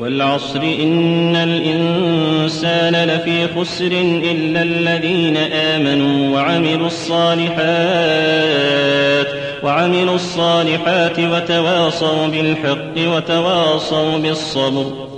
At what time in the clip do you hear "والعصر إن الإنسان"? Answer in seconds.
0.00-3.08